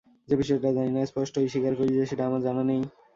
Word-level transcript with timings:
যে 0.29 0.35
বিষয়টা 0.37 0.69
জানি 0.73 0.91
না, 0.93 1.01
স্পষ্টই 1.05 1.51
স্বীকার 1.53 1.73
করি 1.75 1.91
যে, 1.93 2.03
সেটা 2.05 2.23
আমার 2.25 2.41
জানা 2.41 2.63
নেই। 2.63 2.81